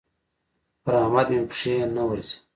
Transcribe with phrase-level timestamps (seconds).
[0.83, 2.37] پر احمد مې پښې نه ورځي.